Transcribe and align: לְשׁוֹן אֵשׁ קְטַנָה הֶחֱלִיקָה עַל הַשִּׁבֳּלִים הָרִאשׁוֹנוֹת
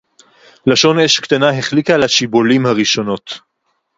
לְשׁוֹן 0.67 0.99
אֵשׁ 0.99 1.19
קְטַנָה 1.19 1.49
הֶחֱלִיקָה 1.49 1.93
עַל 1.93 2.03
הַשִּׁבֳּלִים 2.03 2.65
הָרִאשׁוֹנוֹת 2.65 3.29